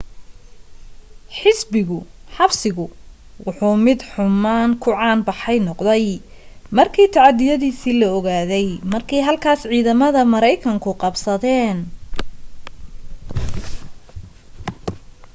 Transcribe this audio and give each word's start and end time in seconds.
xabsigu 2.35 2.87
wuxuu 3.45 3.75
mid 3.85 3.99
xumaan 4.11 4.69
ku 4.81 4.89
caan 4.99 5.19
baxay 5.27 5.57
noqday 5.67 6.05
markii 6.77 7.11
tacadiyadiisii 7.15 7.97
la 8.01 8.07
ogaaday 8.17 8.67
markii 8.93 9.25
halkaas 9.27 9.61
ciidamada 9.71 10.21
maraykanku 10.33 10.91
qabsadeen 11.01 11.77